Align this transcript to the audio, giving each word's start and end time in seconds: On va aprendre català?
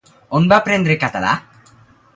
On 0.39 0.47
va 0.53 0.57
aprendre 0.61 0.97
català? 1.05 1.37